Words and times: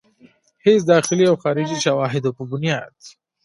هيڅ 0.65 0.79
داخلي 0.93 1.23
او 1.29 1.35
خارجي 1.43 1.77
شواهدو 1.85 2.29
پۀ 2.37 2.43
بنياد 2.51 2.97